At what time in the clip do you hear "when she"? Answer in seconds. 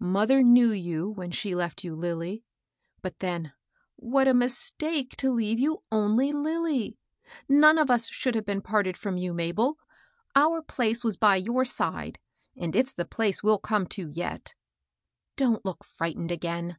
1.08-1.54